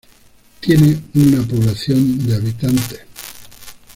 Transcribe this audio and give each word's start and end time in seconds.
Tiene 0.61 0.99
una 1.13 1.45
población 1.45 2.25
de 2.25 2.33
hab. 2.33 2.97